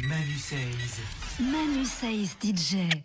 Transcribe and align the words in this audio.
Manu 0.00 0.36
says. 0.36 1.00
Manu 1.40 1.84
says 1.84 2.36
DJ. 2.40 3.02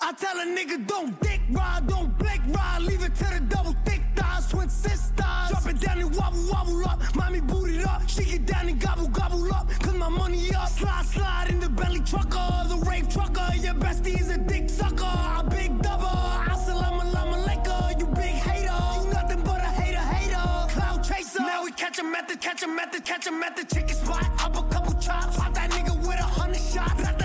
I 0.00 0.12
tell 0.12 0.36
a 0.38 0.44
nigga 0.44 0.84
don't 0.88 1.20
dick 1.20 1.40
ride, 1.52 1.86
don't 1.86 2.18
blink 2.18 2.42
ride, 2.48 2.82
leave 2.82 3.02
it 3.02 3.14
to 3.14 3.24
the 3.24 3.40
double 3.48 3.76
thick 3.84 4.02
thighs, 4.16 4.48
twin 4.48 4.68
sisters. 4.68 5.12
Drop 5.14 5.68
it 5.68 5.80
down 5.80 6.00
and 6.00 6.14
wobble 6.16 6.48
wobble 6.50 6.88
up, 6.88 7.00
mommy 7.14 7.40
boot 7.40 7.70
it 7.70 7.86
up, 7.86 8.08
she 8.08 8.24
get 8.24 8.46
down 8.46 8.68
and 8.68 8.80
gobble 8.80 9.08
gobble 9.08 9.54
up, 9.54 9.70
cause 9.80 9.94
my 9.94 10.08
money 10.08 10.52
up. 10.52 10.68
Slide 10.68 11.06
slide 11.06 11.48
in 11.48 11.60
the 11.60 11.68
belly 11.68 12.00
trucker, 12.00 12.68
the 12.68 12.82
rave 12.90 13.08
trucker, 13.08 13.54
your 13.54 13.74
bestie 13.74 14.20
is 14.20 14.30
a 14.30 14.38
dick 14.38 14.68
sucker, 14.68 15.04
a 15.04 15.46
big 15.48 15.80
double. 15.80 16.25
Catch 21.76 21.98
a 21.98 22.02
method, 22.02 22.40
catch 22.40 22.62
a 22.62 22.66
method, 22.66 23.04
catch 23.04 23.26
a 23.26 23.32
method, 23.32 23.68
chicken 23.68 23.94
spot, 23.94 24.24
up 24.40 24.56
a 24.56 24.62
couple 24.74 24.92
chops, 24.94 25.36
pop 25.36 25.54
that 25.54 25.70
nigga 25.70 25.96
with 25.98 26.18
a 26.18 26.22
hundred 26.22 26.60
shots. 26.60 27.15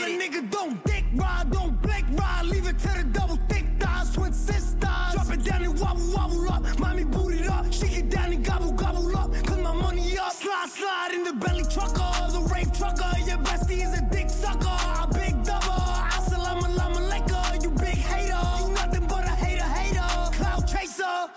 That's 0.00 0.10
my 0.10 0.20
shit. 0.20 0.20
Don't 0.20 0.20
bite 0.20 0.24
it. 0.24 0.32
nigga, 0.32 0.50
don't 0.50 0.84
dick 0.84 1.04
ride, 1.14 1.50
don't 1.50 1.82
blink 1.82 2.06
ride. 2.20 2.46
Leave 2.46 2.66
it 2.66 2.78
to 2.78 2.88
the 2.88 3.04
double 3.12 3.38
thick 3.48 3.66
thighs, 3.78 4.12
twin 4.14 4.32
sisters. 4.32 5.12
Drop 5.12 5.32
it 5.32 5.44
down 5.44 5.62
and 5.64 5.78
wobble 5.78 6.12
wobble 6.14 6.52
up. 6.52 6.78
Mommy 6.78 7.04
boot 7.04 7.34
it 7.34 7.48
up, 7.48 7.72
she 7.72 7.88
get 7.88 8.10
down 8.10 8.32
and 8.32 8.44
gobble 8.44 8.72
gobble 8.72 9.16
up. 9.16 9.32
Cause 9.44 9.58
my 9.58 9.72
money 9.72 10.18
up. 10.18 10.32
Slide 10.32 10.68
slide 10.68 11.10
in 11.14 11.24
the 11.24 11.32
belly 11.32 11.64
trucker, 11.64 12.32
the 12.32 12.48
rave 12.54 12.72
trucker. 12.76 13.10
Your 13.26 13.38
bestie 13.38 13.82
is 13.84 13.98
a 13.98 14.02
dick 14.10 14.30
sucker, 14.30 14.68
a 14.68 15.08
big 15.12 15.42
double. 15.44 15.82
Assalamu 16.18 16.62
alaikum, 16.62 17.62
you 17.62 17.70
big 17.70 17.96
hater. 17.96 18.44
You 18.60 18.72
nothing 18.74 19.06
but 19.06 19.24
a 19.24 19.30
hater 19.30 19.62
hater. 19.62 20.36
Cloud 20.36 20.68
chaser, 20.68 21.30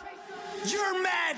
you're 0.65 1.03
mad. 1.03 1.37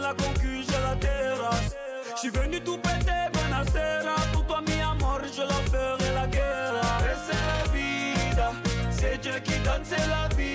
La 0.00 0.14
concu, 0.14 0.62
j'ai 0.66 0.80
la 0.82 0.96
terrasse. 0.96 1.74
Je 2.14 2.20
suis 2.20 2.30
venu 2.30 2.60
tout 2.60 2.78
péter, 2.78 3.28
Benacera. 3.32 4.16
Pour 4.32 4.44
toi, 4.46 4.60
mi 4.66 4.80
amor, 4.80 5.20
je 5.24 5.42
la 5.42 5.60
ferai 5.70 6.14
la 6.14 6.26
guerre. 6.26 6.74
Et 7.00 7.16
c'est 7.26 7.44
la 7.52 7.62
vida, 7.72 8.52
c'est 8.90 9.20
Dieu 9.20 9.38
qui 9.44 9.58
donne, 9.60 9.82
c'est 9.84 10.06
la 10.08 10.28
vida. 10.36 10.45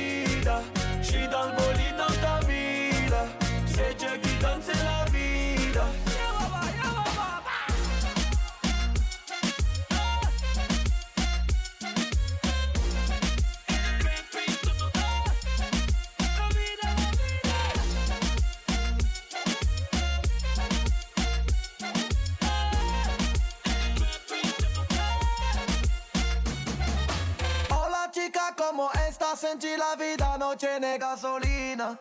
Senti 29.41 29.75
la 29.75 29.95
vida, 29.97 30.37
no 30.37 30.55
tiene 30.55 30.99
gasolina. 30.99 31.97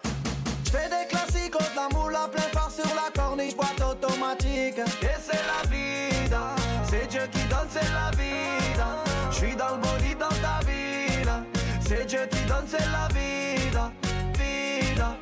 J'fais 0.62 0.90
des 0.90 1.06
classicos, 1.08 1.74
la 1.74 1.88
moule 1.88 2.14
à 2.14 2.28
plein 2.28 2.42
phare 2.52 2.70
sur 2.70 2.94
la 2.94 3.10
corniche, 3.18 3.56
boîte 3.56 3.80
automatique. 3.80 4.76
Et 4.76 5.16
c'est 5.18 5.42
la 5.46 5.66
vida, 5.66 6.54
c'est 6.84 7.06
Dieu 7.06 7.22
qui 7.32 7.42
donne, 7.44 7.66
c'est 7.70 7.90
la 7.94 8.10
vida. 8.10 8.88
J'suis 9.30 9.56
dans 9.56 9.74
le 9.74 9.80
bolide 9.80 10.18
dans 10.18 10.28
ta 10.28 10.60
vida, 10.66 11.42
c'est 11.80 12.04
Dieu 12.04 12.28
qui 12.30 12.44
donne, 12.44 12.66
c'est 12.68 12.90
la 12.90 13.08
vida, 13.08 13.90
vida. 14.34 15.16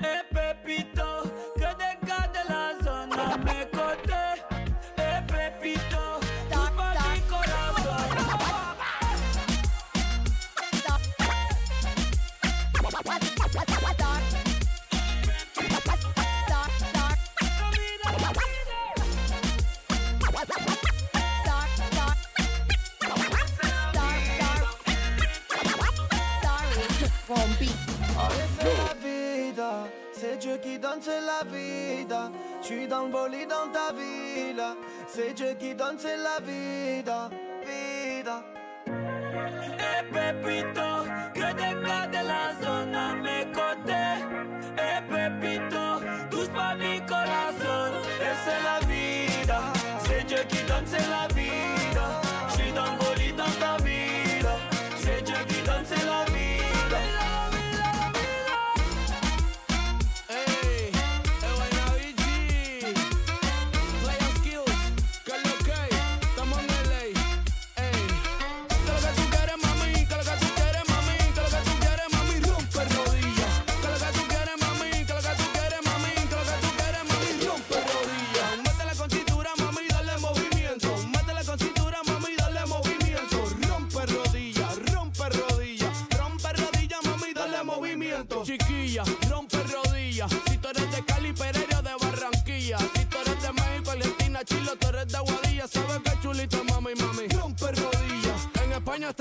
Eh 0.00 0.34
Pepito, 0.34 1.30
Dieu 30.48 30.56
qui 30.62 30.78
donne, 30.78 31.02
c'est 31.02 31.20
la 31.20 31.44
vida. 31.44 32.30
J'suis 32.62 32.88
dans 32.88 33.02
le 33.02 33.10
bolide 33.10 33.50
dans 33.50 33.70
ta 33.70 33.92
villa, 33.92 34.76
c'est 35.06 35.34
Dieu 35.34 35.54
qui 35.58 35.74
donne, 35.74 35.98
c'est 35.98 36.16
la 36.16 36.40
vida, 36.40 37.28
vida. 37.66 38.42
Eh 40.06 40.87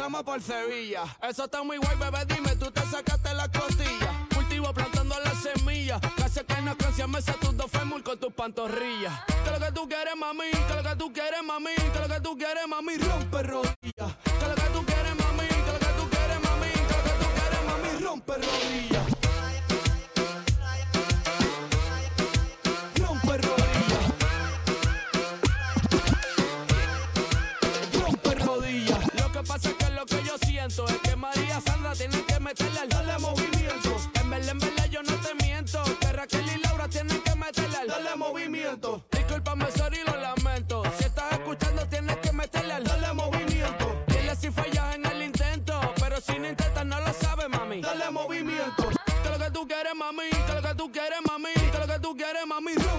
por 0.09 0.41
Sevilla. 0.41 1.03
Eso 1.21 1.45
está 1.45 1.63
muy 1.63 1.77
guay, 1.77 1.97
bebé, 1.97 2.25
dime, 2.33 2.55
tú 2.55 2.71
te 2.71 2.81
sacaste 2.81 3.33
la 3.33 3.49
costilla. 3.51 4.27
Cultivo 4.33 4.73
plantando 4.73 5.15
la 5.19 5.31
semilla. 5.35 5.99
Casi 6.15 6.43
que 6.45 6.61
no 6.61 6.77
canción 6.77 7.11
me 7.11 7.21
tus 7.21 7.57
dos 7.57 7.69
fémur 7.69 7.86
quieres, 50.97 51.19
mami. 51.27 51.53
Que 51.71 51.77
lo 51.77 51.87
que 51.87 51.99
tú 51.99 52.15
quieres, 52.15 52.45
mami. 52.47 52.96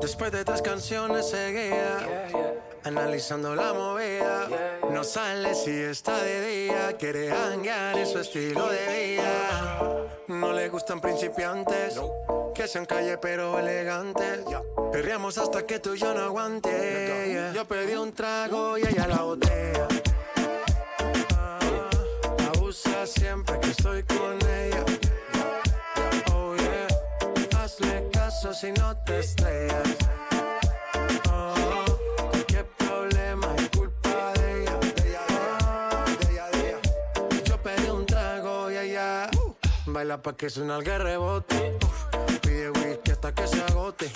Después 0.00 0.32
de 0.32 0.44
tres 0.44 0.62
canciones 0.62 1.28
seguía 1.28 2.28
analizando 2.84 3.54
la 3.54 3.72
movida. 3.74 4.48
No 4.90 5.04
sale 5.04 5.54
si 5.54 5.70
está 5.70 6.22
de 6.22 6.46
día, 6.46 6.96
quiere 6.98 7.30
hanguear 7.30 7.98
en 7.98 8.06
su 8.06 8.18
estilo 8.20 8.68
de 8.68 9.16
vida. 9.16 10.08
No 10.28 10.52
le 10.52 10.68
gustan 10.68 11.00
principiantes, 11.00 12.00
que 12.54 12.66
sean 12.66 12.86
calle 12.86 13.18
pero 13.18 13.58
elegantes. 13.58 14.44
Perreamos 14.92 15.36
hasta 15.36 15.66
que 15.66 15.78
tú 15.78 15.94
y 15.94 15.98
yo 15.98 16.14
no 16.14 16.20
aguante. 16.20 17.52
Yo 17.54 17.64
pedí 17.66 17.94
un 17.94 18.12
trago 18.12 18.78
y 18.78 18.82
ella 18.82 19.06
la 19.06 19.22
botella. 19.22 19.88
Ah, 21.36 21.58
Abusa 22.54 23.06
siempre 23.06 23.60
que 23.60 23.70
estoy 23.70 24.02
con 24.04 24.36
ella. 24.36 24.49
Si 28.54 28.72
no 28.72 28.96
te 29.04 29.20
estrellas. 29.20 29.96
Oh, 31.30 31.84
qué 32.46 32.64
problema 32.78 33.54
es 33.56 33.68
culpa 33.70 34.32
de 34.34 34.62
ella. 34.62 34.78
De 34.78 35.08
ella, 35.08 35.24
de 36.18 36.32
ella, 36.32 36.46
de 36.50 36.68
ella. 36.70 37.92
Un 37.92 38.06
trago 38.06 38.70
y 38.70 38.76
ella 38.76 39.30
baila 39.86 40.22
pa' 40.22 40.36
que 40.36 40.50
suena 40.50 40.76
el 40.76 40.84
rebote. 40.84 41.78
Pide 42.42 42.70
whisky 42.70 43.10
hasta 43.12 43.34
que 43.34 43.46
se 43.46 43.62
agote. 43.62 44.10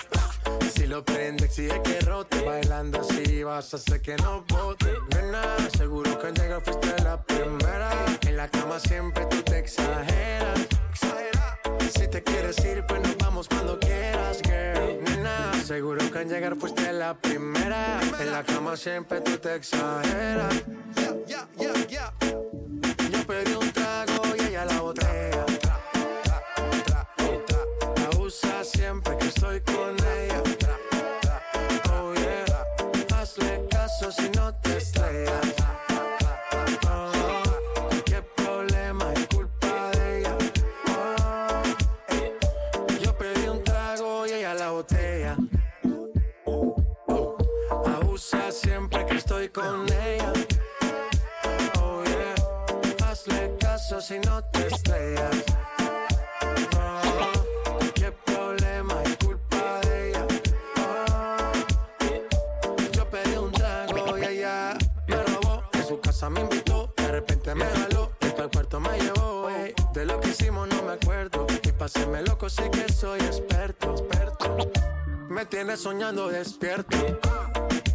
Si 0.75 0.86
lo 0.86 1.04
prende, 1.04 1.44
exige 1.44 1.81
que 1.82 2.00
rote. 2.00 2.40
Bailando 2.44 3.00
así 3.00 3.42
vas 3.42 3.72
a 3.75 3.76
hacer 3.76 4.00
que 4.00 4.16
no 4.16 4.44
bote. 4.48 4.92
Nena, 5.14 5.42
seguro 5.76 6.19
que 6.19 6.26
al 6.28 6.34
llegar 6.34 6.62
fuiste 6.62 7.02
la 7.02 7.22
primera. 7.22 7.90
En 8.22 8.36
la 8.36 8.48
cama 8.48 8.78
siempre 8.81 9.26
tú 9.26 9.42
te 9.42 9.58
exageras. 9.58 10.60
Exagera. 10.90 11.44
Si 11.96 12.08
te 12.08 12.23
quieres 12.23 12.58
ir, 12.64 12.85
pues 12.87 13.00
nos 13.00 13.17
vamos 13.19 13.49
cuando 13.49 13.79
quieras, 13.79 14.41
girl. 14.43 15.02
Nena, 15.05 15.52
seguro 15.64 16.11
que 16.11 16.19
al 16.19 16.29
llegar 16.29 16.56
fuiste 16.56 16.93
la 16.93 17.14
primera. 17.14 18.00
En 18.20 18.32
la 18.32 18.43
cama 18.43 18.76
siempre 18.76 19.20
tú 19.20 19.37
te 19.38 19.55
exageras. 19.55 20.55
Yo 23.11 23.26
pedí 23.26 23.55
un 23.55 23.63
Abusa 48.14 48.52
siempre 48.52 49.05
que 49.06 49.16
estoy 49.16 49.49
con 49.49 49.93
ella. 49.93 50.32
Oh 51.81 52.05
yeah, 52.05 53.11
hazle 53.11 53.56
caso 53.58 54.00
si 54.00 54.20
no 54.20 54.40
te 54.52 54.69
estrellas. 54.69 55.43
Oh, 56.78 57.78
qué 57.93 58.12
problema 58.12 59.02
es 59.02 59.16
culpa 59.16 59.81
de 59.81 60.11
ella. 60.11 60.26
Oh, 60.78 62.76
yo 62.93 63.11
pedí 63.11 63.37
un 63.37 63.50
trago 63.50 64.17
y 64.17 64.25
ella 64.25 64.78
me 65.08 65.17
robó. 65.17 65.64
En 65.72 65.84
su 65.84 65.98
casa 65.98 66.31
me 66.31 66.43
invitó, 66.43 66.94
de 66.96 67.08
repente 67.08 67.53
me 67.56 67.65
jaló. 67.65 68.12
Y 68.20 68.29
para 68.29 68.44
el 68.44 68.50
cuarto 68.50 68.79
me 68.79 68.96
llevó. 68.96 69.50
ey. 69.50 69.74
De 69.93 70.05
lo 70.05 70.20
que 70.20 70.29
hicimos 70.29 70.69
no 70.69 70.82
me 70.84 70.93
acuerdo. 70.93 71.48
Y 71.65 71.72
paséme 71.72 72.22
loco, 72.22 72.48
sé 72.48 72.70
que 72.70 72.93
soy 72.93 73.19
experto, 73.22 73.91
experto. 73.91 74.56
Me 75.29 75.46
tienes 75.46 75.81
soñando 75.81 76.29
despierto, 76.29 76.96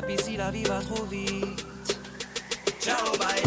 qu'on 0.00 0.06
s'échappe, 0.06 0.10
ici 0.10 0.36
la 0.36 0.50
vie 0.50 0.64
va 0.64 0.80
trop 0.80 1.04
vite. 1.04 1.64
Ciao, 2.80 3.16
bye. 3.18 3.45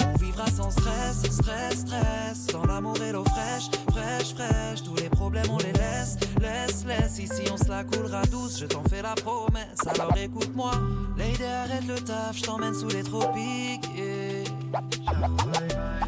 On 0.00 0.16
vivra 0.18 0.46
sans 0.50 0.70
stress, 0.70 1.22
stress, 1.30 1.80
stress. 1.80 2.46
Dans 2.52 2.64
l'amour 2.64 3.00
et 3.00 3.12
l'eau 3.12 3.24
fraîche, 3.24 3.70
fraîche, 3.92 4.34
fraîche. 4.34 4.82
Tous 4.82 4.96
les 4.96 5.08
problèmes, 5.08 5.48
on 5.50 5.58
les 5.58 5.72
laisse, 5.72 6.16
laisse, 6.40 6.84
laisse. 6.84 7.18
Ici, 7.18 7.42
on 7.52 7.56
se 7.56 7.68
la 7.68 7.84
coulera 7.84 8.22
douce, 8.26 8.58
je 8.58 8.66
t'en 8.66 8.82
fais 8.90 9.02
la 9.02 9.14
promesse. 9.14 9.78
Alors 9.94 10.16
écoute-moi, 10.16 10.72
Lady, 11.16 11.44
arrête 11.44 11.86
le 11.86 12.00
taf, 12.00 12.36
je 12.36 12.42
t'emmène 12.42 12.74
sous 12.74 12.88
les 12.88 13.04
tropiques. 13.04 13.88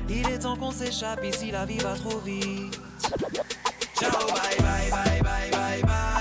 Il 0.09 0.29
est 0.29 0.39
temps 0.41 0.57
qu'on 0.57 0.73
s'échappe, 0.73 1.25
ici 1.25 1.53
la 1.53 1.65
vie 1.65 1.79
va 1.79 1.95
trop 1.95 2.19
vite. 2.19 2.81
Ciao, 3.99 4.11
bye, 4.11 4.57
bye, 4.59 4.91
bye, 4.91 5.23
bye, 5.23 5.51
bye, 5.51 5.83
bye. 5.83 6.12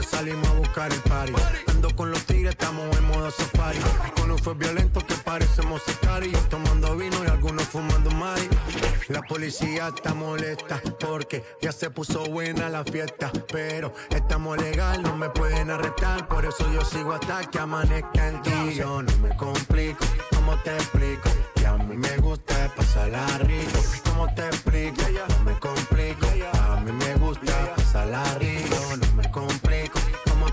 De 0.00 0.06
las 0.06 0.10
12 0.10 0.16
salimos 0.16 0.48
a 0.48 0.52
buscar 0.54 0.92
el 0.92 1.00
party. 1.00 1.32
Ando 1.68 1.94
con 1.96 2.10
los 2.10 2.22
tigres, 2.24 2.50
estamos 2.50 2.96
en 2.96 3.04
modo 3.06 3.30
safari. 3.30 3.78
Con 4.16 4.30
un 4.30 4.38
fue 4.38 4.54
violento 4.54 5.00
que 5.06 5.14
parecemos 5.14 5.82
y 6.22 6.30
Tomando 6.48 6.96
vino 6.96 7.16
y 7.24 7.28
algunos 7.28 7.64
fumando 7.64 8.10
mari. 8.10 8.48
La 9.08 9.22
policía 9.22 9.88
está 9.94 10.12
molesta 10.12 10.80
porque 10.98 11.44
ya 11.62 11.72
se 11.72 11.90
puso 11.90 12.24
buena 12.26 12.68
la 12.68 12.84
fiesta. 12.84 13.30
Pero 13.50 13.92
estamos 14.10 14.58
legal, 14.58 15.02
no 15.02 15.16
me 15.16 15.30
pueden 15.30 15.70
arrestar. 15.70 16.26
Por 16.28 16.44
eso 16.44 16.70
yo 16.72 16.84
sigo 16.84 17.12
hasta 17.12 17.44
que 17.44 17.58
amanezca 17.58 18.28
en 18.28 18.42
ti. 18.42 18.74
Yo 18.74 19.02
no 19.02 19.16
me 19.18 19.36
complico, 19.36 20.04
¿cómo 20.34 20.56
te 20.58 20.74
explico? 20.74 21.30
Que 21.54 21.66
a 21.66 21.76
mí 21.76 21.96
me 21.96 22.16
gusta 22.18 22.72
pasarla 22.76 23.26
rico. 23.38 23.80
¿Cómo 24.04 24.34
te 24.34 24.46
explico? 24.46 25.02
No 25.28 25.44
me 25.44 25.58
complico. 25.58 26.26
A 26.52 26.80
mí 26.80 26.92
me 26.92 27.14
gusta 27.16 27.74
pasarla 27.76 28.22
rico. 28.38 28.96
No 28.96 29.14
me 29.14 29.30
complico. 29.30 29.69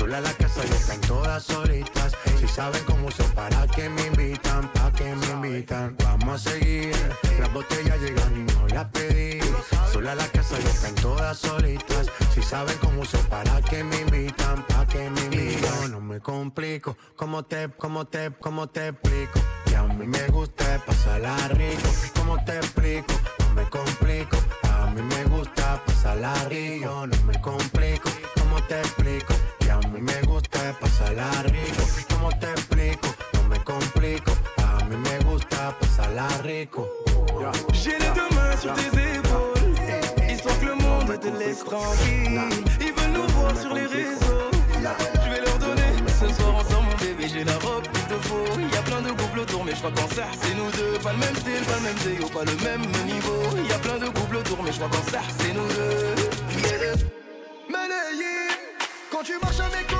Sola 0.00 0.18
la 0.22 0.32
casa 0.32 0.62
y 0.66 0.70
están 0.70 0.98
todas 1.02 1.42
solitas. 1.42 2.14
Si 2.38 2.48
saben 2.48 2.82
cómo 2.86 3.10
se 3.10 3.22
para 3.34 3.66
que 3.66 3.86
me 3.90 4.06
invitan, 4.06 4.66
pa' 4.72 4.90
que 4.92 5.14
me 5.14 5.26
invitan. 5.26 5.94
Vamos 6.02 6.46
a 6.46 6.50
seguir. 6.52 6.96
Las 7.38 7.52
botellas 7.52 8.00
llegan 8.00 8.34
y 8.34 8.50
no 8.50 8.66
las 8.68 8.86
pedí. 8.86 9.40
Sola 9.92 10.14
la 10.14 10.26
casa 10.28 10.56
y 10.58 10.66
están 10.66 10.94
todas 10.94 11.36
solitas. 11.36 12.06
Si 12.34 12.40
saben 12.40 12.78
cómo 12.78 13.04
se 13.04 13.18
para 13.28 13.60
que 13.60 13.84
me 13.84 14.00
invitan, 14.00 14.66
pa' 14.68 14.86
que 14.86 15.10
me 15.10 15.20
invitan. 15.20 15.82
Yo 15.82 15.88
no 15.88 16.00
me 16.00 16.18
complico. 16.20 16.96
¿Cómo 17.14 17.42
te, 17.44 17.68
cómo 17.76 18.06
te, 18.06 18.30
cómo 18.40 18.70
te 18.70 18.88
explico? 18.88 19.38
Que 19.66 19.76
a 19.76 19.82
mí 19.82 20.06
me 20.06 20.26
gusta 20.28 20.82
pasarla 20.86 21.36
rico. 21.48 21.90
¿Cómo 22.16 22.42
te 22.42 22.56
explico? 22.56 23.12
No 23.40 23.52
me 23.52 23.68
complico. 23.68 24.38
A 24.62 24.86
mí 24.92 25.02
me 25.02 25.24
gusta 25.24 25.84
pasarla 25.84 26.32
rico. 26.48 27.06
No 27.06 27.24
me 27.26 27.38
complico. 27.42 28.08
¿Cómo 28.34 28.62
te 28.62 28.80
explico? 28.80 29.34
Mí 29.92 30.00
me 30.00 30.20
gusta 30.22 30.72
pasarla 30.80 31.28
rico. 31.44 31.82
¿Cómo 32.10 32.28
te 32.38 32.50
explico? 32.50 33.08
No 33.34 33.42
me 33.48 33.58
complico. 33.64 34.32
A 34.58 34.84
mí 34.84 34.96
me 34.96 35.18
gusta 35.24 35.76
pasarla 35.80 36.28
rico. 36.44 36.88
J'ai 37.72 37.98
les 37.98 38.10
deux 38.14 38.30
mains 38.36 38.56
sur 38.56 38.72
tes 38.74 38.86
épaules, 38.86 39.74
histoire 40.30 40.58
que 40.60 40.66
le 40.66 40.74
monde 40.76 41.18
te 41.18 41.28
laisse 41.28 41.64
tranquille. 41.64 42.40
Ils 42.80 42.92
veulent 42.92 43.12
nous 43.12 43.28
voir 43.34 43.56
sur 43.56 43.74
les 43.74 43.86
réseaux. 43.86 44.50
Je 45.24 45.30
vais 45.30 45.40
leur 45.40 45.58
donner 45.58 45.90
ce 46.06 46.28
soir 46.34 46.54
ensemble, 46.54 46.88
mon 46.90 46.96
bébé. 46.96 47.28
J'ai 47.32 47.44
la 47.44 47.58
robe 47.58 47.82
qu'il 47.92 48.04
te 48.04 48.18
faut. 48.28 48.60
Y 48.60 48.76
a 48.76 48.82
plein 48.82 49.02
de 49.02 49.10
couples 49.10 49.40
autour, 49.40 49.64
mais 49.64 49.72
je 49.72 49.78
crois 49.78 49.92
qu'en 49.92 50.08
ça, 50.14 50.26
c'est 50.40 50.54
nous 50.54 50.70
deux. 50.70 50.98
Pas 51.00 51.12
le 51.12 51.18
même 51.18 51.36
style, 51.36 51.64
pas 51.66 51.76
le 51.76 51.82
même 51.82 51.98
déo, 52.04 52.28
pas 52.28 52.44
le 52.44 52.56
même 52.64 52.84
niveau. 53.06 53.40
Y 53.68 53.72
a 53.72 53.78
plein 53.78 53.98
de 53.98 54.08
couples 54.08 54.36
autour, 54.36 54.62
mais 54.62 54.72
je 54.72 54.76
crois 54.78 54.88
qu'en 54.88 55.10
ça, 55.10 55.20
c'est 55.38 55.52
nous 55.52 55.68
deux. 55.68 57.19
Quand 59.20 59.26
tu 59.26 59.38
marches 59.38 59.60
à 59.60 59.99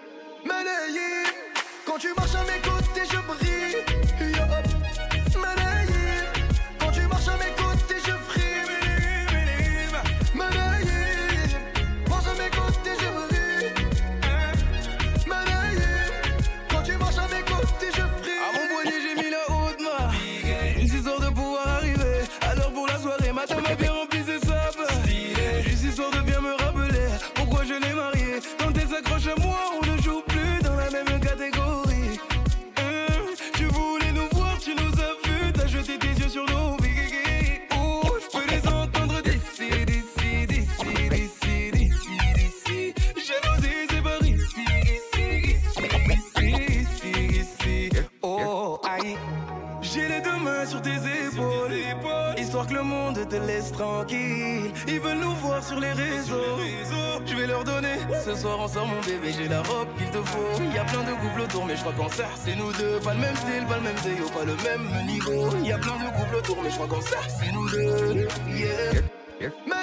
Sort 58.67 58.85
mon 58.85 59.01
bébé, 59.01 59.33
j'ai 59.37 59.47
la 59.47 59.63
robe 59.63 59.87
qu'il 59.97 60.07
te 60.11 60.17
faut. 60.17 60.61
Y 60.73 60.77
a 60.77 60.83
plein 60.83 61.01
de 61.03 61.11
couples 61.19 61.41
autour, 61.41 61.65
mais 61.65 61.75
je 61.75 61.81
crois 61.81 61.93
qu'en 61.93 62.07
ça 62.09 62.25
c'est 62.35 62.55
nous 62.55 62.71
deux. 62.73 62.99
Pas 63.03 63.13
le 63.15 63.19
même 63.19 63.35
style, 63.35 63.65
pas 63.67 63.77
le 63.77 63.81
même 63.81 63.95
déo, 64.03 64.29
pas 64.29 64.45
le 64.45 64.55
même 64.63 65.05
niveau. 65.07 65.57
Y 65.63 65.71
a 65.73 65.77
plein 65.79 65.95
de 65.95 66.17
couples 66.17 66.35
autour, 66.37 66.61
mais 66.63 66.69
je 66.69 66.75
crois 66.75 66.87
qu'en 66.87 67.01
ça 67.01 67.17
c'est 67.27 67.51
nous 67.51 67.69
deux. 67.69 68.27
Yeah. 68.47 69.49
Malayé, 69.65 69.80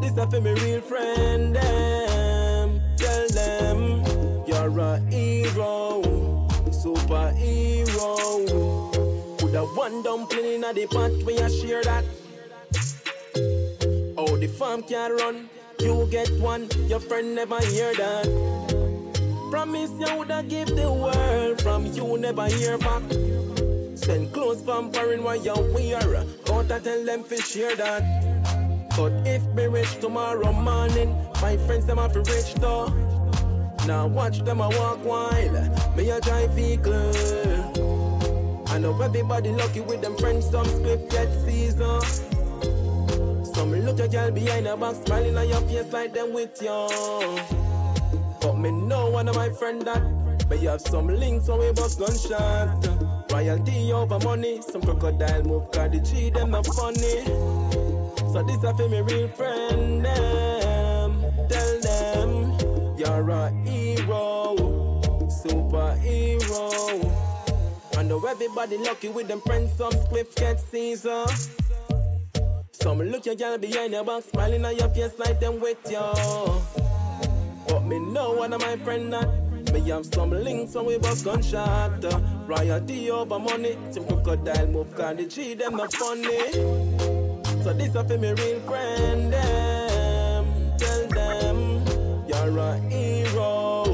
this 0.00 0.16
a 0.16 0.26
for 0.26 0.40
me 0.40 0.52
real 0.52 0.80
friend 0.80 1.54
them. 1.54 2.80
Tell 2.96 3.28
them 3.28 4.04
you're 4.46 4.80
a 4.80 4.98
hero, 5.10 6.02
superhero. 6.70 8.18
Put 9.38 9.54
a 9.54 9.64
one 9.64 10.02
dumpling 10.02 10.54
in 10.54 10.60
the 10.60 10.86
pot 10.90 11.12
when 11.24 11.36
you 11.36 11.48
share 11.60 11.82
that. 11.84 12.04
Oh, 14.16 14.36
the 14.36 14.48
farm 14.48 14.82
can 14.82 15.12
run. 15.16 15.48
You 15.80 16.08
get 16.10 16.30
one, 16.40 16.68
your 16.86 17.00
friend 17.00 17.34
never 17.34 17.60
hear 17.60 17.94
that. 17.94 18.26
Promise 19.50 19.90
you 19.98 20.16
woulda 20.16 20.42
give 20.46 20.68
the 20.68 20.92
world 20.92 21.62
from 21.62 21.86
you 21.86 22.18
never 22.18 22.46
hear 22.46 22.76
back. 22.78 23.02
Send 23.94 24.32
clothes 24.32 24.62
from 24.62 24.92
foreign 24.92 25.22
while 25.22 25.36
you 25.36 25.54
wear. 25.72 26.24
Out 26.50 26.70
and 26.70 26.84
tell 26.84 27.04
them 27.04 27.24
to 27.24 27.36
share 27.36 27.76
that. 27.76 28.17
But 28.98 29.12
if 29.24 29.46
me 29.54 29.68
rich 29.68 30.00
tomorrow 30.00 30.50
morning, 30.50 31.14
my 31.40 31.56
friends 31.56 31.86
them 31.86 31.98
have 31.98 32.12
to 32.14 32.18
rich 32.18 32.54
though. 32.54 32.88
Now 33.86 34.08
watch 34.08 34.40
them 34.40 34.60
a 34.60 34.68
walk 34.70 35.04
while 35.04 35.94
me 35.96 36.10
a 36.10 36.20
drive 36.20 36.50
vehicle. 36.50 37.12
I 38.66 38.78
know 38.80 39.00
everybody 39.00 39.50
lucky 39.52 39.82
with 39.82 40.02
them 40.02 40.16
friends, 40.16 40.50
some 40.50 40.66
script 40.66 41.12
get 41.12 41.28
season. 41.44 42.00
Some 43.54 43.70
little 43.70 44.08
girl 44.08 44.32
behind 44.32 44.66
the 44.66 44.76
back 44.76 44.96
smiling 45.06 45.38
on 45.38 45.48
your 45.48 45.60
face 45.60 45.92
like 45.92 46.12
them 46.12 46.34
with 46.34 46.60
you. 46.60 46.88
But 48.40 48.58
me 48.58 48.72
know 48.72 49.10
one 49.10 49.28
of 49.28 49.36
my 49.36 49.50
friend 49.50 49.80
that 49.82 50.02
May 50.50 50.58
have 50.64 50.80
some 50.80 51.06
links 51.06 51.46
when 51.46 51.60
we 51.60 51.70
bust 51.72 52.00
gunshot 52.00 52.88
Royalty 53.30 53.92
over 53.92 54.18
money 54.20 54.62
Some 54.62 54.80
crocodile 54.80 55.42
move 55.44 55.70
cause 55.70 55.90
the 55.90 56.00
G 56.00 56.30
them 56.30 56.52
not 56.52 56.66
funny 56.66 57.57
So 58.32 58.42
this 58.42 58.62
a 58.62 58.74
for 58.74 58.88
me 58.88 59.00
real 59.00 59.28
friend 59.28 60.04
them. 60.04 61.24
Tell 61.48 61.80
them 61.80 62.96
You're 62.98 63.30
a 63.30 63.50
hero 63.64 64.56
Superhero. 65.28 66.68
I 67.96 68.02
know 68.02 68.24
everybody 68.26 68.78
lucky 68.78 69.08
with 69.08 69.28
them 69.28 69.40
friends 69.40 69.72
Some 69.76 69.92
spliff 69.92 70.34
get 70.36 70.60
Caesar. 70.60 71.24
Some 72.72 72.98
look 73.02 73.26
your 73.26 73.34
girl 73.34 73.58
behind 73.58 73.92
your 73.92 74.04
back 74.04 74.22
Smiling 74.24 74.64
on 74.64 74.76
your 74.76 74.88
face 74.90 75.18
like 75.18 75.40
them 75.40 75.60
with 75.60 75.78
you 75.90 75.98
but 77.68 77.84
me 77.84 77.98
know 77.98 78.32
one 78.32 78.52
of 78.54 78.62
my 78.62 78.76
friend 78.78 79.12
that. 79.12 79.28
Me 79.72 79.80
have 79.90 80.06
some 80.06 80.30
links 80.30 80.74
when 80.74 80.86
we 80.86 80.98
bust 80.98 81.24
gunshot. 81.24 82.02
Uh, 82.02 82.18
royalty 82.46 83.10
over 83.10 83.38
money, 83.38 83.76
some 83.90 84.06
crocodile 84.06 84.66
move 84.68 84.94
cause 84.96 85.16
the 85.16 85.26
G 85.26 85.52
them 85.52 85.76
not 85.76 85.92
funny. 85.92 86.87
So 87.68 87.74
this 87.74 87.94
a 87.94 88.02
for 88.02 88.16
me 88.16 88.32
real 88.32 88.60
friend 88.60 89.30
them. 89.30 90.46
Tell 90.78 91.06
them 91.08 91.84
you're 92.26 92.58
a 92.58 92.78
hero, 92.88 93.84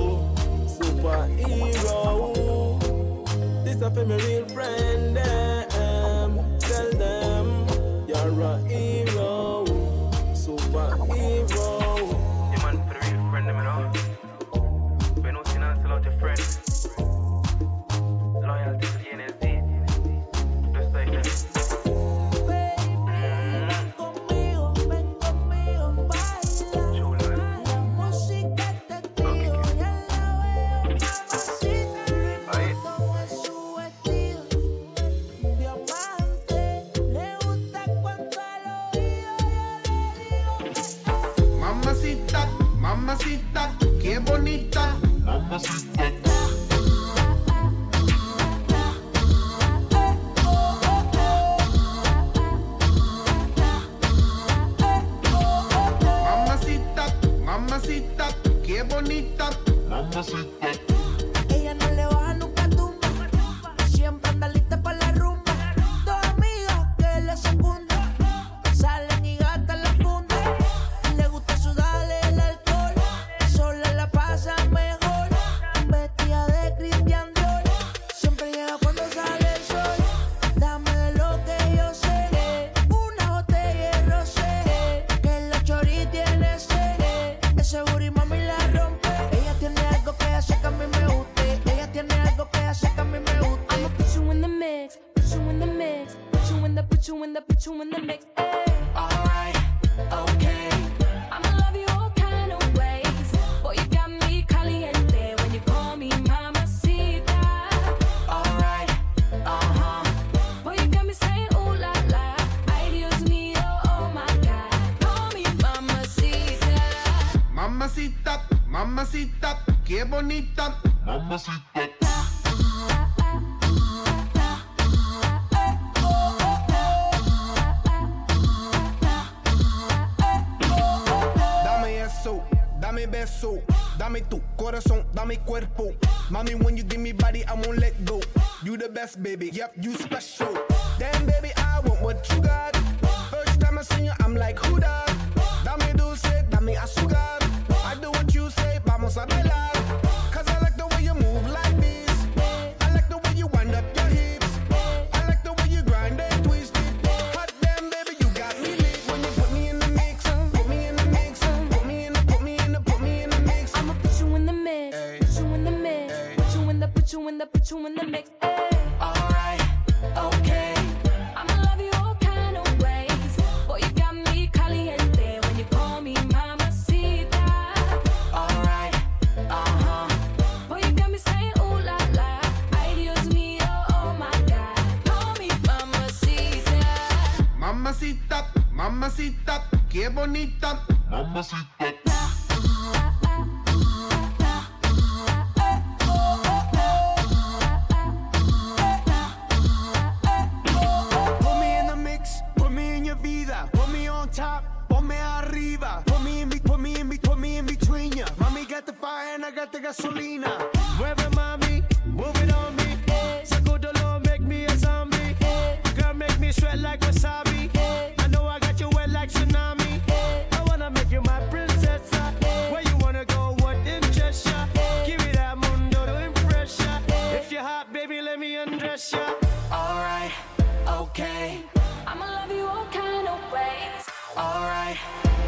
superhero. 0.65 1.99
This 3.65 3.83
a 3.83 3.91
for 3.91 4.07
me 4.07 4.15
real 4.15 4.45
friend 4.51 5.17
them. 5.17 5.54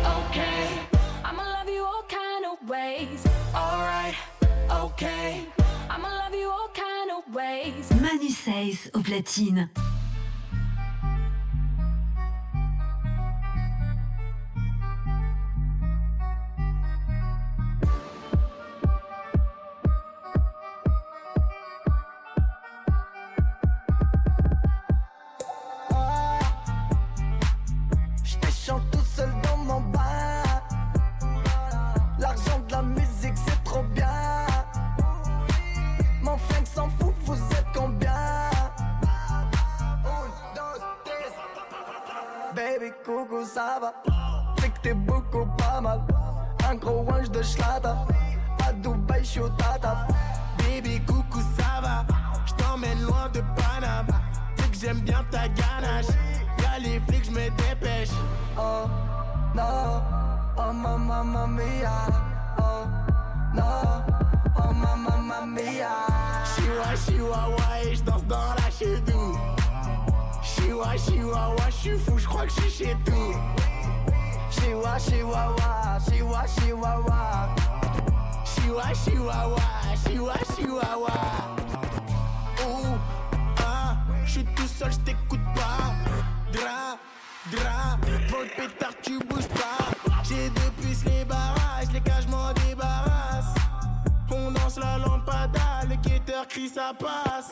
Okay. 0.05 0.69
I'ma 1.25 1.43
love 1.43 1.69
you 1.69 1.85
all 1.85 2.05
kind 2.09 2.45
of 2.47 2.69
ways. 2.69 3.25
Alright, 3.55 4.15
okay. 4.71 5.45
I'ma 5.91 6.09
love 6.09 6.35
you 6.35 6.49
all 6.51 6.71
kind 6.75 7.11
of 7.11 7.35
ways. 7.35 7.91
Manu 8.01 8.29
Says 8.31 8.91
au 8.95 9.01
platine. 9.01 9.69
Pétard 88.57 88.95
tu 89.03 89.19
bouges 89.21 89.49
pas 89.49 89.91
J'ai 90.25 90.51
deux 90.51 90.71
puces 90.81 91.05
les 91.05 91.25
barrages, 91.25 91.91
les 91.93 92.01
cages 92.01 92.27
m'en 92.29 92.53
débarrasse 92.53 93.55
On 94.31 94.51
danse 94.51 94.79
la 94.79 94.99
lampada, 94.99 95.85
le 95.89 95.97
guetteur 95.97 96.47
crie 96.49 96.69
ça 96.69 96.93
passe 96.99 97.51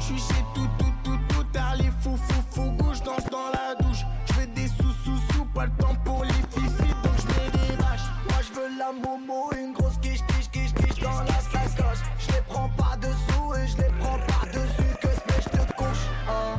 Je 0.00 0.04
suis 0.04 0.18
chez 0.18 0.44
tout, 0.54 0.68
tout, 0.78 0.92
tout, 1.04 1.18
tout 1.28 1.44
tard 1.52 1.76
les 1.76 1.90
fous, 2.00 2.16
fous, 2.16 2.44
fous 2.50 2.94
je 2.94 3.02
danse 3.02 3.24
dans 3.30 3.50
la 3.52 3.74
douche 3.80 4.04
fais 4.40 4.46
des 4.46 4.68
sous, 4.68 4.92
sous, 5.04 5.18
sous, 5.32 5.44
pas 5.46 5.66
le 5.66 5.72
temps 5.72 5.94
pour 6.04 6.24
les 6.24 6.32
fifis 6.32 6.94
donc 7.02 7.14
je 7.18 7.26
mets 7.28 7.50
des 7.50 7.76
bâches 7.76 8.08
Moi 8.28 8.38
je 8.42 8.52
veux 8.54 8.78
la 8.78 8.92
momo, 8.92 9.50
une 9.52 9.72
grosse 9.72 9.98
quiche, 9.98 10.20
quiche, 10.26 10.50
quiche, 10.50 10.74
quiche 10.74 11.02
dans 11.02 11.20
la 11.20 11.40
sacoche. 11.40 12.02
Je 12.18 12.32
les 12.32 12.42
prends 12.48 12.68
pas 12.70 12.96
dessous 12.96 13.54
et 13.54 13.66
je 13.68 13.76
les 13.76 13.90
prends 14.00 14.18
pas 14.18 14.46
dessus 14.46 14.94
que 15.00 15.08
ce 15.08 15.42
je 15.42 15.48
te 15.48 15.72
couche. 15.74 16.06
Oh 16.28 16.56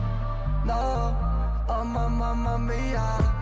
no, 0.65 1.13
oh 1.67 1.83
ma 1.83 2.07
mamma 2.07 2.57
mia. 2.57 3.40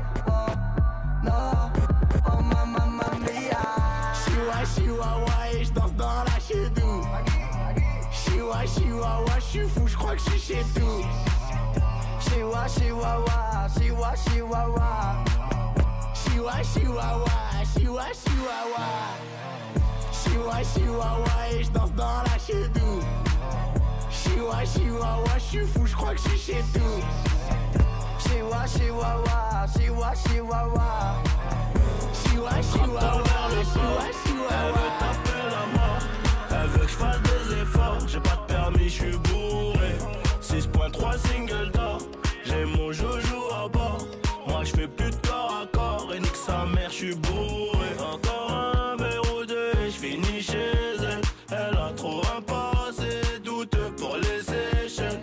Chihuahua, 8.68 9.40
je 9.40 9.44
suis 9.44 9.68
fou, 9.68 9.88
je 9.88 9.96
crois 9.96 10.16
que 10.16 10.22
je 10.22 10.30
suis 10.32 10.40
chez 10.40 10.64
tout 10.76 11.06
Chihuahua, 12.20 12.68
chihuahua, 12.68 13.68
chihuahua, 13.78 14.16
chihuahua. 14.16 15.24
Chihuahua, 16.14 16.64
chihuahua, 16.64 17.26
chihuahua, 17.74 18.06
chihuahua 18.14 18.88
Chihuahua, 20.12 20.64
chihuahua 20.64 21.52
et 21.52 21.64
je 21.64 21.70
danse 21.72 21.94
dans 21.94 22.24
la 22.24 22.38
chedou 22.38 23.00
Chihuahua, 24.12 24.66
chihuahua, 24.66 25.34
je 25.38 25.44
suis 25.44 25.66
fou, 25.66 25.86
je 25.86 25.96
crois 25.96 26.14
que 26.14 26.22
je 26.22 26.30
suis 26.30 26.54
chez 26.54 26.64
tout 26.74 27.02
Chihuahua, 28.20 28.66
chihuahua, 28.68 29.66
chihuahua, 29.78 30.14
chihuahua. 30.28 30.90
Chihuahua, 32.14 32.62
chihuahua, 32.62 33.24
chihuahua, 33.74 34.08
chihuahua 34.26 34.80
Elle 36.52 36.68
veut 36.68 36.80
que 36.80 36.88
je 36.88 36.96
fasse 36.96 37.29
trois 41.00 41.18
singles 41.18 41.72
d'or. 41.72 41.98
J'ai 42.44 42.66
mon 42.66 42.92
joujou 42.92 43.42
à 43.56 43.68
bord. 43.68 44.06
Moi 44.48 44.64
je 44.64 44.72
fais 44.72 44.88
plus 44.88 45.12
de 45.12 45.28
corps 45.28 45.64
à 45.64 45.66
corps 45.78 46.12
et 46.14 46.20
nique 46.20 46.36
sa 46.36 46.66
mère, 46.66 46.90
je 46.92 46.96
suis 46.96 47.16
bourré. 47.16 47.90
Encore 48.14 48.52
un 48.52 48.96
verre 48.98 49.22
ou 49.36 49.46
deux 49.46 49.72
et 49.82 49.90
je 49.90 49.98
finis 50.06 50.42
chez 50.42 50.98
elle. 51.12 51.22
Elle 51.52 51.78
a 51.78 51.92
trop 51.96 52.22
un 52.36 52.42
passé 52.42 53.22
douteux 53.44 53.92
pour 53.98 54.18
les 54.18 54.42
échelles. 54.86 55.20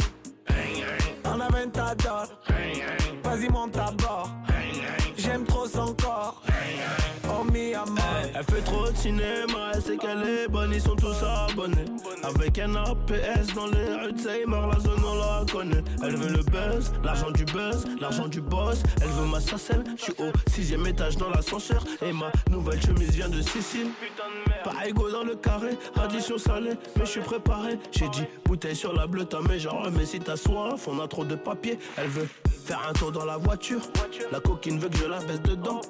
En 1.24 1.40
aventador, 1.40 2.26
vas-y 3.24 3.48
monte 3.50 3.76
à 3.76 3.90
bord. 3.92 4.30
J'aime 5.18 5.44
trop 5.44 5.66
son 5.66 5.94
corps. 5.94 6.42
Oh 7.28 7.44
mi 7.52 7.74
amor. 7.74 8.02
Elle 8.34 8.44
fait 8.44 8.62
trop 8.62 8.88
de 8.90 8.96
cinéma, 8.96 9.72
elle 9.74 9.82
sait 9.82 9.96
qu'elle 9.98 10.22
est 10.22 10.48
bonne, 10.48 10.72
ils 10.72 10.80
sont 10.80 10.96
tous 10.96 11.22
abonnés. 11.22 11.84
Avec 12.22 12.58
un 12.58 12.74
APS 12.74 13.54
dans 13.54 13.66
les 13.66 13.94
rues 13.94 14.46
la 14.46 14.80
zone 14.80 15.02
on 15.04 15.14
la 15.14 15.44
connaît. 15.50 15.82
Elle 16.02 16.16
veut 16.16 16.30
le 16.30 16.42
buzz, 16.42 16.92
l'argent 17.04 17.30
du 17.30 17.44
buzz, 17.44 17.84
l'argent 18.00 18.28
du 18.28 18.40
boss. 18.40 18.82
Elle 19.00 19.08
veut 19.08 19.26
ma 19.26 19.40
sacelle, 19.40 19.84
je 19.96 20.04
suis 20.04 20.12
au 20.18 20.30
sixième 20.50 20.86
étage 20.86 21.16
dans 21.16 21.30
l'ascenseur. 21.30 21.84
Et 22.02 22.12
ma 22.12 22.30
nouvelle 22.50 22.80
chemise 22.80 23.10
vient 23.10 23.28
de 23.28 23.40
Sicile. 23.42 23.88
Pas 24.64 24.86
égo 24.86 25.10
dans 25.10 25.22
le 25.22 25.36
carré, 25.36 25.76
radition 25.94 26.38
salée 26.38 26.72
Mais 26.96 27.04
je 27.04 27.10
suis 27.10 27.20
préparé, 27.20 27.78
j'ai 27.92 28.08
dit 28.08 28.24
bouteille 28.44 28.74
sur 28.74 28.92
la 28.92 29.06
bleue 29.06 29.24
T'as 29.24 29.40
mais 29.40 29.58
genre 29.58 29.88
mais 29.96 30.06
si 30.06 30.18
t'as 30.18 30.36
soif, 30.36 30.88
on 30.88 30.98
a 31.00 31.06
trop 31.08 31.24
de 31.24 31.36
papier. 31.36 31.78
Elle 31.96 32.08
veut 32.08 32.28
faire 32.48 32.80
un 32.88 32.92
tour 32.92 33.12
dans 33.12 33.24
la 33.24 33.36
voiture. 33.36 33.80
La 34.32 34.40
coquine 34.40 34.78
veut 34.78 34.88
que 34.88 34.98
je 34.98 35.06
la 35.06 35.20
baisse 35.20 35.42
dedans. 35.42 35.80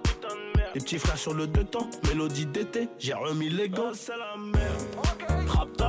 Les 0.74 0.80
petits 0.80 0.98
frères 0.98 1.16
sur 1.16 1.32
le 1.32 1.46
deux 1.46 1.64
temps, 1.64 1.88
mélodie 2.08 2.44
d'été, 2.44 2.88
j'ai 2.98 3.14
remis 3.14 3.48
les 3.48 3.70
gants. 3.70 3.92
Oh, 3.92 3.94
c'est 3.94 4.12
la 4.12 4.36
merde. 4.36 5.85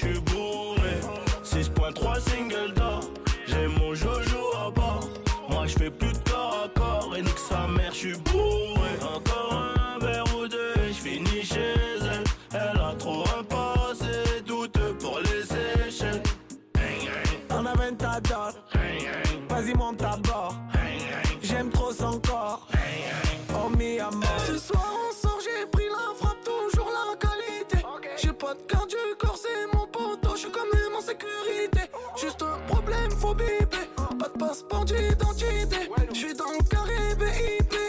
suis 0.00 0.20
bourré. 0.20 0.96
6.3 1.44 2.20
single 2.20 2.72
d'or. 2.74 3.00
J'ai 3.46 3.66
mon 3.66 3.94
jojo 3.94 4.42
à 4.56 4.70
bord. 4.70 5.08
Moi 5.50 5.66
je 5.66 5.74
fais 5.78 5.90
plus 5.90 6.12
de 6.12 6.30
corps 6.30 6.64
à 6.64 6.68
corps 6.78 7.14
Et 7.16 7.22
nique 7.22 7.38
sa 7.38 7.66
mère 7.66 7.92
je 7.92 7.98
suis 7.98 8.16
bourré. 8.30 8.92
Encore 9.02 9.52
un 9.52 9.98
verre 9.98 10.24
ou 10.36 10.48
deux 10.48 10.72
et 10.84 10.92
je 10.92 11.00
finis 11.06 11.42
chez 11.42 11.74
elle. 12.14 12.24
Elle 12.52 12.80
a 12.80 12.94
trop 12.98 13.24
un 13.38 13.42
passé 13.42 14.42
douteux 14.46 14.96
pour 14.98 15.18
les 15.20 15.88
échelles. 15.88 16.22
On 17.50 17.66
amène 17.66 17.96
ta 17.96 18.20
dot. 18.20 18.54
Vas-y 19.48 19.74
monte 19.74 20.02
à 20.02 20.16
bord 20.16 20.54
J'aime 21.42 21.68
trop 21.70 21.92
son 21.92 22.18
corps. 22.20 22.66
Oh 23.54 23.68
mi 23.76 23.98
Ce 24.46 24.56
soir 24.56 24.86
on 24.94 25.12
sort 25.12 25.40
j'ai 25.44 25.66
pris 25.66 25.88
la 25.88 26.14
frappe 26.16 26.38
toujours 26.44 26.90
la 26.90 27.16
qualité. 27.16 27.84
J'ai 28.16 28.32
pas 28.32 28.54
de 28.54 28.62
carte 28.62 28.88
du 28.88 28.96
corps 29.18 29.29
Je 34.52 36.18
suis 36.18 36.34
dans 36.34 36.50
le 36.50 36.68
carré 36.68 37.14
BIP. 37.14 37.79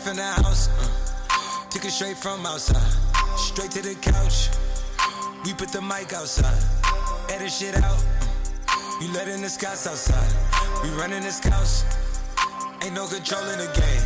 From 0.00 0.16
the 0.16 0.22
house. 0.22 0.68
Uh, 0.68 1.70
took 1.70 1.84
it 1.84 1.90
straight 1.90 2.16
from 2.16 2.44
outside, 2.46 2.92
straight 3.36 3.70
to 3.70 3.82
the 3.82 3.94
couch. 3.96 4.48
We 5.44 5.54
put 5.54 5.68
the 5.70 5.80
mic 5.80 6.12
outside, 6.12 6.62
edit 7.30 7.50
shit 7.50 7.76
out. 7.76 8.04
Uh, 8.68 9.00
you 9.00 9.12
letting 9.12 9.42
the 9.42 9.48
scouts 9.48 9.86
outside, 9.86 10.30
we 10.82 10.90
running 11.00 11.22
the 11.22 11.30
scouts. 11.30 11.84
Ain't 12.82 12.94
no 12.94 13.06
control 13.06 13.42
in 13.48 13.58
the 13.58 13.70
game, 13.74 14.04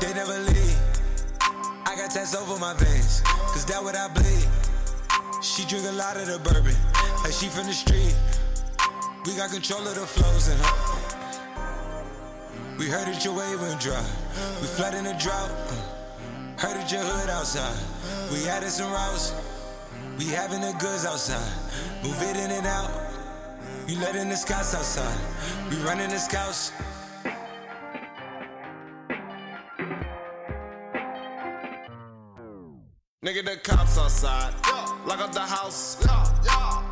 they 0.00 0.12
never 0.14 0.38
leave. 0.52 0.78
I 1.86 1.96
got 1.96 2.10
tats 2.10 2.34
over 2.34 2.58
my 2.58 2.74
veins, 2.74 3.22
cause 3.52 3.64
that 3.66 3.82
what 3.82 3.96
I 3.96 4.08
bleed. 4.08 4.48
She 5.42 5.64
drink 5.64 5.86
a 5.86 5.92
lot 5.92 6.16
of 6.16 6.26
the 6.26 6.38
bourbon, 6.38 6.76
like 7.24 7.32
she 7.32 7.48
from 7.48 7.66
the 7.66 7.72
street. 7.72 8.14
We 9.24 9.36
got 9.36 9.50
control 9.50 9.86
of 9.86 9.94
the 9.94 10.06
flows 10.06 10.48
in 10.48 10.58
her. 10.58 10.74
We 12.78 12.86
heard 12.86 13.06
that 13.06 13.24
your 13.24 13.34
wave 13.34 13.60
went 13.60 13.80
dry. 13.80 14.04
We 14.60 14.66
flood 14.66 14.94
in 14.94 15.04
the 15.04 15.14
drought. 15.14 15.50
uh, 15.50 15.74
Heard 16.58 16.76
that 16.76 16.90
your 16.92 17.02
hood 17.02 17.30
outside. 17.30 17.76
We 18.32 18.48
added 18.48 18.70
some 18.70 18.92
routes. 18.92 19.34
We 20.18 20.26
having 20.26 20.60
the 20.60 20.72
goods 20.78 21.04
outside. 21.04 21.50
Move 22.02 22.20
it 22.22 22.36
in 22.36 22.50
and 22.50 22.66
out. 22.66 22.90
You 23.88 23.98
letting 23.98 24.28
the 24.28 24.36
scouts 24.36 24.74
outside. 24.74 25.18
We 25.70 25.76
running 25.78 26.10
the 26.10 26.18
scouts. 26.18 26.72
Nigga, 33.24 33.44
the 33.44 33.56
cops 33.62 33.98
outside. 33.98 34.52
Lock 35.06 35.20
up 35.20 35.32
the 35.32 35.40
house. 35.40 35.96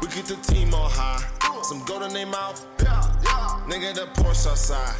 We 0.00 0.08
keep 0.08 0.26
the 0.26 0.36
team 0.36 0.72
on 0.74 0.90
high. 0.90 1.24
Some 1.62 1.84
gold 1.84 2.02
in 2.02 2.12
their 2.12 2.26
mouth. 2.26 2.64
Nigga, 2.78 3.94
the 3.94 4.06
Porsche 4.14 4.50
outside. 4.50 4.94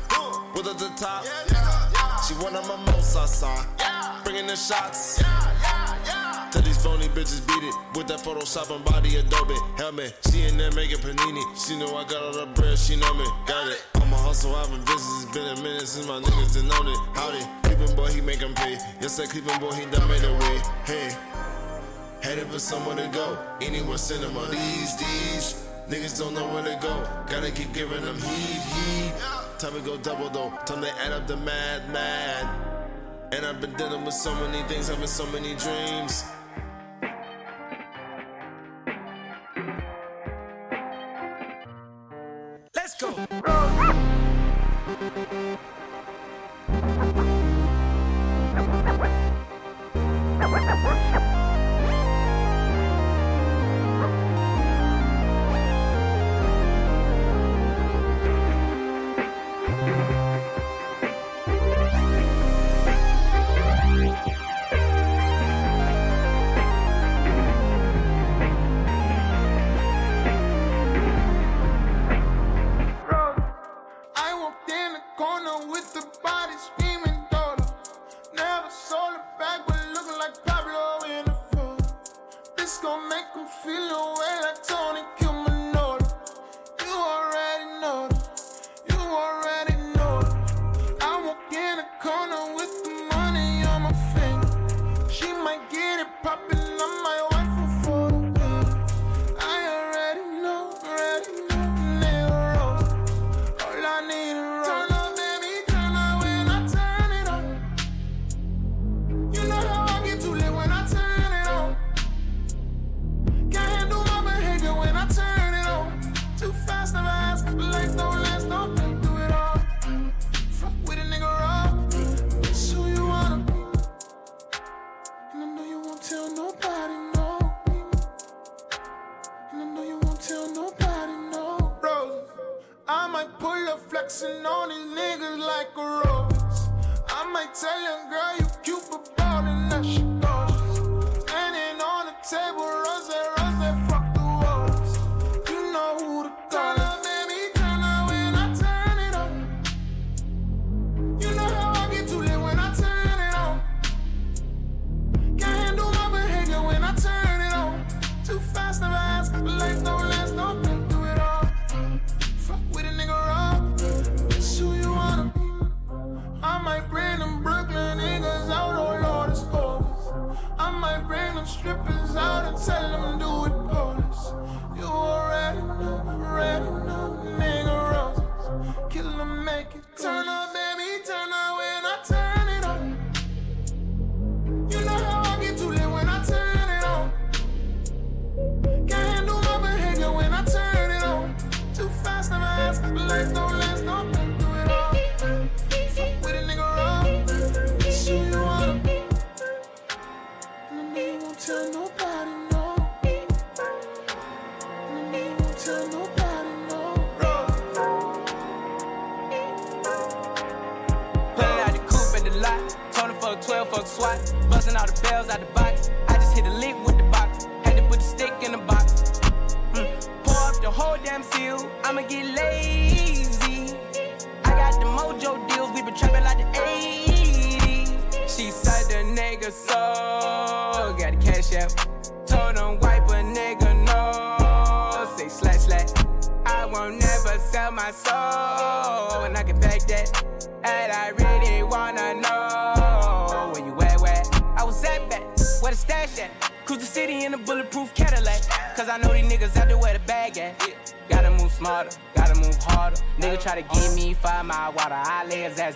With 0.55 0.67
at 0.67 0.79
the 0.79 0.89
top. 0.97 1.90
She 2.31 2.37
one 2.37 2.55
of 2.55 2.63
my 2.69 2.77
most 2.93 3.17
outside. 3.17 3.67
Bringing 4.23 4.47
the 4.47 4.55
shots. 4.55 5.19
Tell 5.19 6.63
these 6.63 6.81
phony 6.81 7.09
bitches 7.09 7.45
beat 7.45 7.65
it 7.65 7.75
with 7.97 8.07
that 8.07 8.21
Photoshop 8.21 8.71
and 8.71 8.85
body 8.85 9.17
Adobe 9.17 9.57
helmet. 9.77 10.15
She 10.31 10.43
in 10.47 10.57
there 10.57 10.71
making 10.71 10.99
panini. 10.99 11.43
She 11.59 11.77
know 11.77 11.97
I 11.97 12.05
got 12.05 12.23
all 12.23 12.33
the 12.33 12.47
bread. 12.55 12.79
She 12.79 12.95
know 12.95 13.13
me. 13.15 13.25
Got 13.47 13.73
it. 13.73 13.85
I'm 13.97 14.13
a 14.13 14.17
hustle. 14.17 14.55
I've 14.55 14.71
been 14.71 14.79
busy. 14.85 14.95
It's 14.95 15.35
been 15.35 15.59
a 15.59 15.61
minute 15.61 15.89
since 15.89 16.07
my 16.07 16.21
niggas 16.21 16.55
done 16.55 16.69
known 16.69 16.87
it. 16.87 16.99
Howdy. 17.19 17.43
Cleveland 17.65 17.97
boy, 17.97 18.07
he 18.07 18.21
make 18.21 18.41
'em 18.43 18.55
pay. 18.55 18.79
Yes, 19.01 19.17
that 19.17 19.31
Cleveland 19.31 19.61
boy, 19.61 19.73
he 19.73 19.87
done 19.87 20.07
made 20.07 20.23
a 20.23 20.33
way. 20.33 20.63
Hey. 20.87 21.11
Headed 22.23 22.47
for 22.47 22.61
somewhere 22.61 22.95
to 22.95 23.09
go. 23.09 23.39
Anywhere 23.61 23.99
cinema. 23.99 24.47
These, 24.53 24.97
these. 24.99 25.67
Niggas 25.89 26.21
don't 26.21 26.35
know 26.35 26.47
where 26.47 26.63
to 26.63 26.79
go. 26.81 26.95
Gotta 27.27 27.51
keep 27.51 27.73
giving 27.73 28.05
them 28.05 28.23
heat, 28.23 28.63
heat. 28.71 29.40
Time 29.61 29.75
to 29.75 29.81
go 29.81 29.99
double 29.99 30.31
though. 30.31 30.49
Time 30.65 30.81
to 30.81 30.91
add 31.05 31.13
up 31.13 31.27
the 31.27 31.37
mad, 31.37 31.87
mad. 31.93 32.49
And 33.31 33.45
I've 33.45 33.61
been 33.61 33.75
dealing 33.75 34.07
with 34.07 34.15
so 34.15 34.35
many 34.37 34.67
things, 34.69 34.89
having 34.89 35.07
so 35.07 35.27
many 35.27 35.55
dreams. 35.55 36.25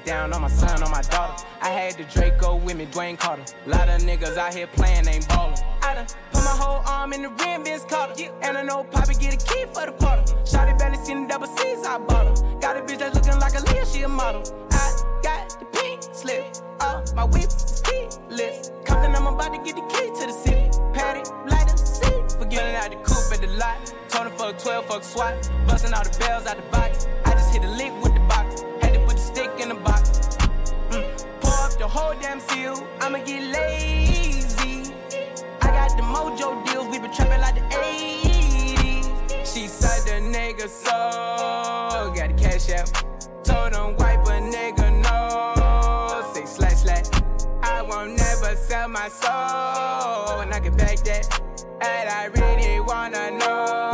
Down 0.04 0.32
on 0.32 0.42
my 0.42 0.48
son, 0.48 0.82
on 0.82 0.90
my 0.90 1.02
daughter. 1.02 1.44
I 1.60 1.68
had 1.70 1.94
the 1.94 2.04
Draco 2.04 2.56
with 2.56 2.76
me, 2.76 2.86
Dwayne 2.86 3.18
Carter. 3.18 3.44
Lot 3.66 3.88
of 3.88 4.02
niggas 4.02 4.36
out 4.36 4.54
here 4.54 4.66
playing, 4.66 5.08
ain't 5.08 5.26
ballin'. 5.28 5.58
I 5.82 5.94
done 5.94 6.06
put 6.32 6.44
my 6.44 6.50
whole 6.50 6.82
arm 6.86 7.12
in 7.12 7.22
the 7.22 7.30
rim, 7.30 7.64
Vince 7.64 7.84
Carter. 7.84 8.30
And 8.42 8.56
I 8.56 8.62
know 8.62 8.84
Poppy 8.84 9.14
get 9.14 9.34
a 9.34 9.46
key 9.46 9.64
for 9.72 9.86
the 9.86 9.92
quarter. 9.92 10.22
Shotty 10.44 10.78
belly 10.78 10.98
seen 11.04 11.22
the 11.22 11.28
double 11.28 11.46
C's, 11.46 11.84
I 11.86 11.98
bought 11.98 12.38
her. 12.38 12.58
Got 12.60 12.76
a 12.76 12.80
bitch 12.80 12.98
that's 12.98 13.14
looking 13.14 13.40
like 13.40 13.54
a 13.54 13.62
Leah, 13.72 13.86
she 13.86 14.02
a 14.02 14.08
model. 14.08 14.42
I 14.70 15.20
got 15.22 15.58
the 15.58 15.64
pink 15.66 16.02
slip. 16.12 16.56
Uh, 16.80 17.04
my 17.14 17.24
whip 17.24 17.44
is 17.44 17.82
keyless. 17.84 18.70
Compton, 18.84 19.14
I'm 19.14 19.26
about 19.26 19.52
to 19.52 19.58
get 19.58 19.76
the 19.76 19.86
key 19.92 20.06
to 20.20 20.26
the 20.26 20.32
city. 20.32 20.70
Patty, 20.92 21.28
light 21.48 21.70
up, 21.70 21.78
see. 21.78 22.38
Forgetting 22.38 22.76
out 22.76 22.90
the 22.90 22.96
coupe 22.96 23.32
at 23.32 23.40
the 23.40 23.48
lot. 23.56 23.92
Tony 24.08 24.30
fuck 24.36 24.58
12, 24.58 24.86
fuck 24.86 25.02
SWAT. 25.02 25.50
Busting 25.66 25.92
all 25.92 26.04
the 26.04 26.16
bells 26.18 26.46
out 26.46 26.56
the 26.56 26.62
box. 26.70 27.06
I 27.24 27.32
just 27.32 27.52
hit 27.52 27.64
a 27.64 27.70
lick 27.70 27.92
with 28.02 28.13
box. 29.84 30.36
Mm. 30.90 31.04
Pour 31.40 31.52
up 31.52 31.78
the 31.78 31.86
whole 31.86 32.14
damn 32.20 32.40
seal. 32.40 32.86
I'ma 33.00 33.18
get 33.18 33.42
lazy. 33.42 34.92
I 35.60 35.68
got 35.78 35.96
the 35.96 36.02
mojo 36.02 36.64
deals. 36.66 36.88
We 36.88 36.98
been 36.98 37.12
trapping 37.12 37.40
like 37.40 37.54
the 37.54 37.76
80s. 37.76 39.04
She 39.44 39.68
said 39.68 40.00
the 40.06 40.18
nigga 40.36 40.68
so. 40.68 42.12
Got 42.14 42.36
the 42.36 42.42
cash 42.42 42.70
out. 42.70 42.90
Told 43.44 43.72
him 43.74 43.96
wipe 43.96 44.26
a 44.26 44.40
nigga 44.54 44.88
no. 45.06 46.32
Say 46.32 46.46
slash 46.46 46.82
slash. 46.82 47.06
I 47.62 47.82
won't 47.82 48.16
never 48.16 48.56
sell 48.56 48.88
my 48.88 49.08
soul. 49.08 50.40
And 50.40 50.52
I 50.52 50.60
can 50.60 50.76
back 50.76 50.98
that. 51.04 51.40
And 51.80 52.08
I 52.08 52.24
really 52.26 52.80
wanna 52.80 53.30
know 53.32 53.93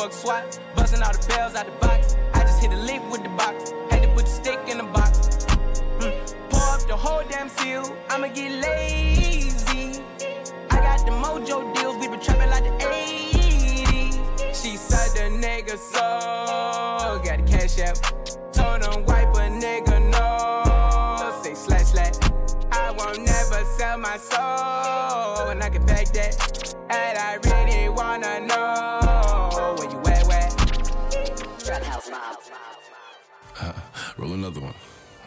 fuck 0.00 0.12
12, 0.12 0.12
fuck 0.12 0.12
SWAT. 0.12 0.60
Busting 0.76 1.02
all 1.02 1.12
the 1.12 1.26
bells 1.28 1.54
out 1.54 1.66
the 1.66 1.72
box. 1.72 2.16
I 2.34 2.40
just 2.40 2.62
hit 2.62 2.72
a 2.72 2.76
lick 2.76 3.02
with 3.10 3.22
the 3.22 3.28
box. 3.30 3.72
Had 3.90 4.02
to 4.02 4.08
put 4.14 4.24
the 4.24 4.30
stick 4.30 4.58
in 4.68 4.78
the 4.78 4.84
box. 4.84 5.18
Mm. 5.98 6.50
Pour 6.50 6.62
up 6.62 6.86
the 6.86 6.96
whole 6.96 7.22
damn 7.28 7.48
seal. 7.48 7.96
I'ma 8.08 8.28
get 8.28 8.52
lazy. 8.52 10.02
I 10.70 10.76
got 10.80 11.04
the 11.04 11.12
mojo 11.12 11.74
deals. 11.74 11.96
We 11.98 12.08
been 12.08 12.20
trapping 12.20 12.50
like 12.50 12.64
the 12.64 12.84
80s. 12.84 14.62
She 14.62 14.76
said 14.76 15.10
the 15.14 15.36
nigga 15.36 15.76
so. 15.76 17.20
Got 17.24 17.44
the 17.44 17.50
cash 17.50 17.78
out. 17.80 17.98
Told 18.52 18.84
him 18.84 19.04
wipe 19.04 19.34
a 19.34 19.48
nigga 19.50 20.00
no. 20.10 21.42
Say 21.42 21.54
slash 21.54 21.86
slash. 21.92 22.14
I 22.72 22.90
won't 22.92 23.18
never 23.18 23.64
sell 23.76 23.98
my 23.98 24.16
soul. 24.16 25.50
And 25.50 25.62
I 25.62 25.68
can 25.68 25.84
back 25.84 26.06
that. 26.12 26.79
Another 34.40 34.60
one. 34.60 34.74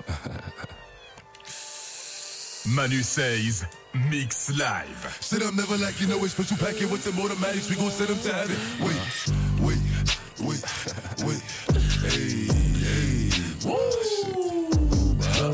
Manu 2.76 3.02
says 3.04 3.66
Mix 4.10 4.50
Live. 4.58 5.18
Sit 5.22 5.44
up, 5.44 5.54
never 5.54 5.78
like 5.78 6.02
you 6.02 6.08
know 6.08 6.18
it's 6.24 6.34
special 6.34 6.58
packet 6.58 6.90
with 6.90 7.04
them 7.04 7.20
automatics. 7.20 7.70
We 7.70 7.76
gon' 7.76 7.92
send 7.92 8.10
them 8.10 8.18
to 8.20 8.34
heaven. 8.34 8.56
Wait, 8.82 8.98
wait, 9.62 9.78
wait, 10.42 10.64
wait. 11.26 11.42
Hey, 12.02 12.48
hey. 12.82 13.30
Woo! 13.68 13.78
Huh? 15.34 15.54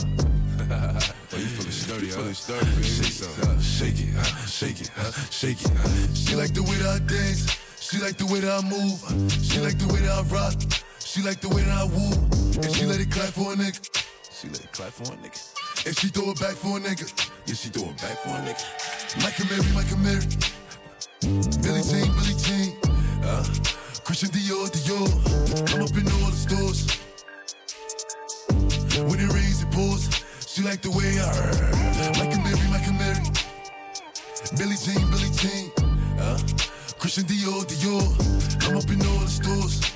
Oh, 1.33 1.37
you 1.37 1.45
feeling 1.47 1.71
sturdy, 1.71 2.07
huh? 2.09 2.15
Feeling 2.17 2.33
sturdy, 2.33 2.65
baby. 2.75 2.83
Shake, 2.83 3.23
uh, 3.41 3.59
shake 3.59 3.99
it, 4.01 4.09
uh, 4.17 4.23
shake 4.45 4.81
it, 4.81 4.91
uh, 4.97 5.11
shake 5.31 5.61
it. 5.65 5.71
She 6.15 6.35
like 6.35 6.53
the 6.53 6.61
way 6.63 6.75
that 6.75 6.95
I 6.95 6.99
dance. 6.99 7.47
She 7.79 7.97
like 7.99 8.17
the 8.17 8.25
way 8.27 8.39
that 8.41 8.51
I 8.51 8.61
move. 8.69 8.99
She 9.43 9.59
like 9.59 9.77
the 9.79 9.87
way 9.91 10.01
that 10.01 10.11
I 10.11 10.21
rock. 10.29 10.53
She 11.09 11.23
like 11.23 11.41
the 11.41 11.49
way 11.49 11.63
that 11.63 11.73
I 11.73 11.85
woo. 11.89 12.13
And 12.61 12.69
she 12.69 12.85
let 12.85 13.01
it 13.01 13.09
clap 13.09 13.33
for 13.33 13.51
a 13.51 13.55
nigga. 13.55 13.81
She 14.29 14.47
let 14.47 14.61
it 14.61 14.71
clap 14.71 14.93
for 14.93 15.09
a 15.09 15.17
nigga. 15.17 15.41
And 15.87 15.97
she 15.97 16.07
throw 16.09 16.29
it 16.29 16.39
back 16.39 16.53
for 16.53 16.77
a 16.77 16.79
nigga. 16.79 17.09
Yeah, 17.49 17.55
she 17.55 17.69
throw 17.69 17.89
it 17.89 17.97
back 17.97 18.13
for 18.21 18.29
a 18.29 18.45
nigga. 18.45 18.61
Michael 19.17 19.49
Mary, 19.49 19.65
Michael 19.73 19.97
Mary. 20.05 20.21
Billie 21.65 21.81
Jean, 21.81 22.13
Billie 22.13 22.37
Jean. 22.37 22.77
Uh, 23.25 23.41
Christian 24.05 24.29
Dior, 24.29 24.69
Dior. 24.69 25.09
I'm 25.73 25.81
up 25.81 25.97
in 25.97 26.05
all 26.13 26.29
the 26.29 26.37
stores. 26.37 26.85
When 29.01 29.17
it 29.17 29.33
rains, 29.33 29.65
it 29.65 29.71
pours. 29.71 30.13
She 30.45 30.61
like 30.61 30.85
the 30.85 30.93
way 30.93 31.17
I 31.17 31.25
heard. 31.25 32.21
Michael 32.21 32.45
Mary, 32.45 32.61
Michael 32.69 32.93
Mary. 33.01 33.25
Billie 34.61 34.77
Jean, 34.77 35.01
Billie 35.09 35.33
Jean. 35.41 35.73
Uh, 36.21 36.37
Christian 37.01 37.25
Dior, 37.25 37.65
Dior. 37.65 38.05
I'm 38.69 38.77
up 38.77 38.85
in 38.93 39.01
all 39.01 39.25
the 39.25 39.27
stores. 39.27 39.88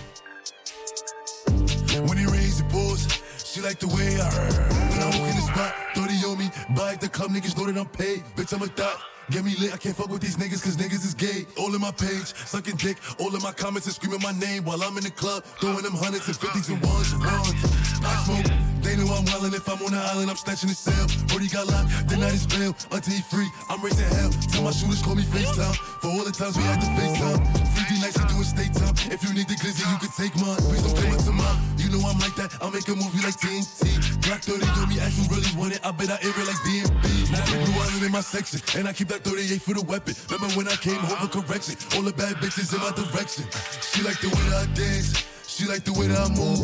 Like 3.63 3.79
the 3.79 3.87
way 3.87 4.19
I 4.19 4.29
heard. 4.29 4.53
When 4.91 4.99
I 4.99 5.07
walk 5.07 5.29
in 5.29 5.35
the 5.35 5.47
spot, 5.47 5.73
30 5.95 6.13
on 6.27 6.37
me. 6.37 6.51
Buy 6.75 6.93
at 6.93 7.01
the 7.01 7.07
club, 7.07 7.31
niggas 7.31 7.57
know 7.57 7.65
that 7.65 7.79
I'm 7.79 7.87
paid. 7.87 8.21
Bitch, 8.35 8.53
I'm 8.53 8.61
a 8.61 8.67
thot. 8.67 8.99
Get 9.31 9.45
me 9.45 9.55
lit, 9.57 9.73
I 9.73 9.77
can't 9.77 9.95
fuck 9.95 10.09
with 10.09 10.21
these 10.21 10.35
niggas 10.35 10.61
cause 10.61 10.75
niggas 10.75 11.05
is 11.05 11.13
gay. 11.13 11.47
All 11.57 11.73
in 11.73 11.79
my 11.79 11.91
page, 11.91 12.35
sucking 12.35 12.75
dick. 12.75 12.97
All 13.19 13.33
in 13.33 13.41
my 13.41 13.53
comments 13.53 13.87
and 13.87 13.95
screaming 13.95 14.21
my 14.21 14.33
name 14.33 14.65
while 14.65 14.83
I'm 14.83 14.97
in 14.97 15.03
the 15.03 15.11
club. 15.11 15.45
Throwing 15.61 15.81
them 15.81 15.93
hundreds 15.93 16.27
and 16.27 16.35
fifties 16.35 16.67
and 16.67 16.81
ones 16.83 17.13
and 17.13 17.23
ones. 17.23 17.55
I 18.03 18.11
smoke, 18.27 18.51
they 18.93 19.03
know 19.03 19.13
I'm 19.13 19.25
wildin'. 19.25 19.53
If 19.53 19.67
I'm 19.67 19.81
on 19.81 19.91
the 19.91 19.97
island, 19.97 20.29
I'm 20.29 20.37
snatching 20.37 20.69
the 20.69 20.75
cell. 20.75 21.05
Brody 21.27 21.49
got 21.49 21.67
locked, 21.67 22.09
the 22.09 22.17
night 22.17 22.33
is 22.33 22.45
bail. 22.45 22.75
Until 22.91 23.13
he 23.13 23.21
free, 23.25 23.49
I'm 23.69 23.81
raising 23.81 24.05
hell. 24.13 24.29
Tell 24.53 24.63
my 24.63 24.71
shooters 24.71 25.01
call 25.01 25.15
me 25.15 25.23
FaceTime. 25.23 25.75
For 26.01 26.09
all 26.13 26.23
the 26.23 26.31
times 26.31 26.57
we 26.57 26.63
had 26.63 26.81
to 26.81 26.89
FaceTime. 26.93 27.41
Free 27.73 27.85
D 27.89 28.01
nights, 28.01 28.17
we 28.21 28.25
do 28.29 28.37
it 28.41 28.49
state 28.49 28.73
time. 28.73 28.93
If 29.09 29.23
you 29.25 29.33
need 29.33 29.49
the 29.49 29.57
glizzy, 29.57 29.81
you 29.81 29.97
can 29.97 30.13
take 30.13 30.33
mine. 30.37 30.61
Please 30.69 30.83
don't 30.85 30.97
come 30.97 31.13
up 31.13 31.23
to 31.25 31.33
mine. 31.33 31.57
You 31.81 31.89
know 31.89 32.01
I'm 32.05 32.19
like 32.21 32.35
that. 32.37 32.53
I'll 32.61 32.71
make 32.71 32.87
a 32.87 32.95
movie 32.95 33.21
like 33.25 33.37
TNT. 33.37 33.97
Black 34.29 34.41
30 34.45 34.61
on 34.61 34.89
me, 34.89 34.99
ask 35.01 35.17
you 35.17 35.25
really 35.33 35.49
want 35.57 35.73
it. 35.73 35.81
I 35.83 35.91
bet 35.91 36.13
I 36.13 36.21
air 36.21 36.35
it 36.35 36.45
like 36.45 36.61
DMB. 36.61 37.05
Now 37.33 37.43
blue 37.65 37.77
island 37.81 38.03
in 38.05 38.11
my 38.11 38.21
section. 38.21 38.61
And 38.77 38.87
I 38.87 38.93
keep 38.93 39.09
that 39.09 39.25
38 39.25 39.61
for 39.61 39.73
the 39.73 39.83
weapon. 39.83 40.13
Remember 40.29 40.53
when 40.53 40.67
I 40.67 40.77
came 40.77 41.01
home 41.01 41.17
for 41.25 41.41
correction? 41.41 41.75
All 41.97 42.05
the 42.05 42.13
bad 42.13 42.37
bitches 42.37 42.69
in 42.69 42.79
my 42.83 42.93
direction. 42.93 43.45
She 43.81 44.05
like 44.05 44.19
the 44.21 44.29
way 44.29 44.43
that 44.53 44.69
I 44.69 44.73
dance. 44.77 45.25
She 45.47 45.65
like 45.65 45.83
the 45.83 45.93
way 45.93 46.07
that 46.07 46.17
I 46.17 46.29
move. 46.33 46.61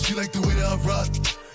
She 0.00 0.14
like 0.14 0.32
the 0.32 0.40
way 0.40 0.54
that 0.54 0.68
I 0.68 0.76
rock. 0.84 1.08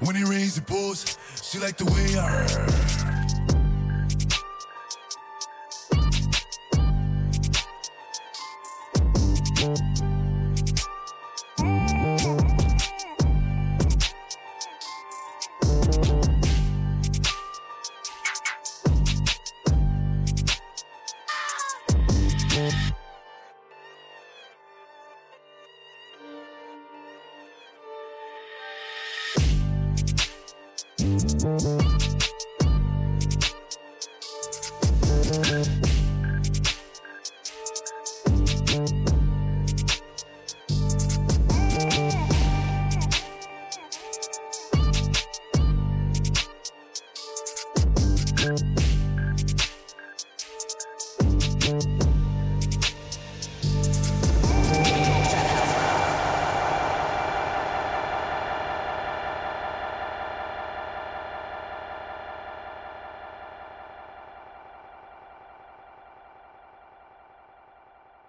When 0.00 0.16
it 0.16 0.28
rains, 0.28 0.56
it 0.56 0.66
pours. 0.66 1.18
She 1.42 1.58
like 1.58 1.76
the 1.76 1.84
way 1.86 2.16
I 2.18 2.97